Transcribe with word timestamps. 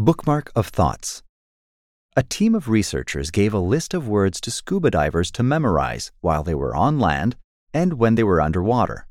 Bookmark 0.00 0.52
of 0.54 0.68
Thoughts. 0.68 1.24
A 2.14 2.22
team 2.22 2.54
of 2.54 2.68
researchers 2.68 3.32
gave 3.32 3.52
a 3.52 3.58
list 3.58 3.94
of 3.94 4.06
words 4.06 4.40
to 4.42 4.50
scuba 4.52 4.92
divers 4.92 5.32
to 5.32 5.42
memorize 5.42 6.12
while 6.20 6.44
they 6.44 6.54
were 6.54 6.76
on 6.76 7.00
land 7.00 7.34
and 7.74 7.94
when 7.94 8.14
they 8.14 8.22
were 8.22 8.40
underwater. 8.40 9.08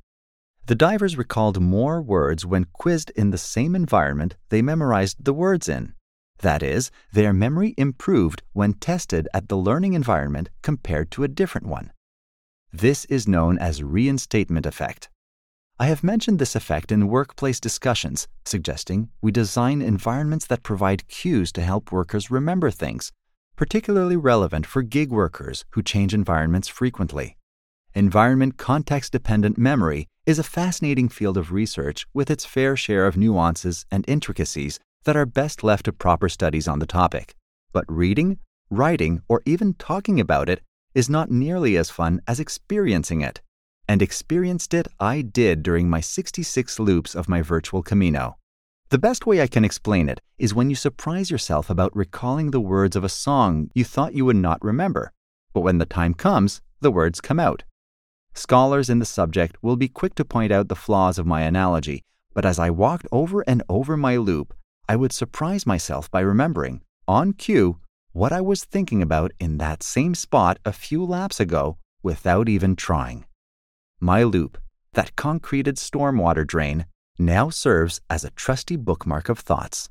The 0.67 0.75
divers 0.75 1.17
recalled 1.17 1.59
more 1.59 2.01
words 2.01 2.45
when 2.45 2.67
quizzed 2.71 3.09
in 3.17 3.31
the 3.31 3.37
same 3.37 3.75
environment 3.75 4.37
they 4.47 4.61
memorized 4.61 5.25
the 5.25 5.33
words 5.33 5.67
in. 5.67 5.93
That 6.39 6.63
is, 6.63 6.89
their 7.11 7.33
memory 7.33 7.75
improved 7.77 8.43
when 8.53 8.71
tested 8.71 9.27
at 9.33 9.49
the 9.49 9.57
learning 9.57 9.91
environment 9.91 10.49
compared 10.61 11.11
to 11.11 11.25
a 11.25 11.27
different 11.27 11.67
one. 11.67 11.91
This 12.71 13.03
is 13.05 13.27
known 13.27 13.57
as 13.57 13.83
reinstatement 13.83 14.65
effect. 14.65 15.09
I 15.79 15.85
have 15.85 16.03
mentioned 16.03 16.39
this 16.39 16.55
effect 16.55 16.91
in 16.91 17.07
workplace 17.07 17.59
discussions, 17.59 18.27
suggesting 18.45 19.09
we 19.21 19.31
design 19.31 19.83
environments 19.83 20.47
that 20.47 20.63
provide 20.63 21.07
cues 21.07 21.51
to 21.51 21.61
help 21.61 21.91
workers 21.91 22.31
remember 22.31 22.71
things, 22.71 23.11
particularly 23.55 24.15
relevant 24.15 24.65
for 24.65 24.81
gig 24.81 25.11
workers 25.11 25.65
who 25.71 25.83
change 25.83 26.15
environments 26.15 26.67
frequently. 26.67 27.37
Environment 27.93 28.57
context 28.57 29.11
dependent 29.11 29.59
memory 29.59 30.07
is 30.25 30.39
a 30.39 30.43
fascinating 30.43 31.09
field 31.09 31.37
of 31.37 31.51
research 31.51 32.07
with 32.11 32.31
its 32.31 32.43
fair 32.43 32.75
share 32.75 33.05
of 33.05 33.15
nuances 33.15 33.85
and 33.91 34.03
intricacies 34.07 34.79
that 35.03 35.15
are 35.15 35.27
best 35.27 35.63
left 35.63 35.85
to 35.85 35.93
proper 35.93 36.27
studies 36.27 36.67
on 36.67 36.79
the 36.79 36.87
topic. 36.87 37.35
But 37.71 37.85
reading, 37.87 38.39
writing, 38.71 39.21
or 39.29 39.43
even 39.45 39.75
talking 39.75 40.19
about 40.19 40.49
it 40.49 40.63
is 40.95 41.07
not 41.07 41.29
nearly 41.29 41.77
as 41.77 41.91
fun 41.91 42.19
as 42.27 42.39
experiencing 42.39 43.21
it 43.21 43.41
and 43.87 44.01
experienced 44.01 44.73
it 44.73 44.87
I 44.99 45.21
did 45.21 45.63
during 45.63 45.89
my 45.89 46.01
66 46.01 46.79
loops 46.79 47.15
of 47.15 47.29
my 47.29 47.41
virtual 47.41 47.81
Camino. 47.81 48.37
The 48.89 48.97
best 48.97 49.25
way 49.25 49.41
I 49.41 49.47
can 49.47 49.65
explain 49.65 50.07
it 50.07 50.21
is 50.37 50.53
when 50.53 50.69
you 50.69 50.75
surprise 50.75 51.29
yourself 51.29 51.69
about 51.69 51.95
recalling 51.95 52.51
the 52.51 52.61
words 52.61 52.95
of 52.95 53.03
a 53.03 53.09
song 53.09 53.69
you 53.73 53.83
thought 53.83 54.13
you 54.13 54.25
would 54.25 54.35
not 54.37 54.63
remember, 54.63 55.11
but 55.53 55.61
when 55.61 55.77
the 55.77 55.85
time 55.85 56.13
comes, 56.13 56.61
the 56.79 56.91
words 56.91 57.19
come 57.19 57.39
out. 57.39 57.63
Scholars 58.33 58.89
in 58.89 58.99
the 58.99 59.05
subject 59.05 59.57
will 59.61 59.75
be 59.75 59.87
quick 59.87 60.15
to 60.15 60.23
point 60.23 60.51
out 60.51 60.67
the 60.67 60.75
flaws 60.75 61.17
of 61.17 61.25
my 61.25 61.41
analogy, 61.41 62.03
but 62.33 62.45
as 62.45 62.59
I 62.59 62.69
walked 62.69 63.07
over 63.11 63.41
and 63.41 63.63
over 63.67 63.97
my 63.97 64.15
loop, 64.15 64.53
I 64.87 64.95
would 64.95 65.11
surprise 65.11 65.65
myself 65.65 66.09
by 66.11 66.21
remembering, 66.21 66.81
on 67.07 67.33
cue, 67.33 67.79
what 68.13 68.31
I 68.31 68.41
was 68.41 68.63
thinking 68.63 69.01
about 69.01 69.31
in 69.39 69.57
that 69.57 69.83
same 69.83 70.15
spot 70.15 70.59
a 70.63 70.71
few 70.71 71.03
laps 71.03 71.39
ago 71.39 71.77
without 72.03 72.47
even 72.47 72.75
trying. 72.75 73.25
My 73.99 74.21
loop, 74.21 74.59
that 74.93 75.15
concreted 75.15 75.77
stormwater 75.77 76.45
drain, 76.45 76.85
now 77.17 77.49
serves 77.49 77.99
as 78.11 78.23
a 78.23 78.29
trusty 78.29 78.75
bookmark 78.75 79.27
of 79.27 79.39
thoughts. 79.39 79.89